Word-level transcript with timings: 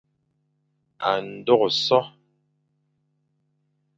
A 1.09 1.11
ndôghe 1.31 1.69
so, 1.85 1.99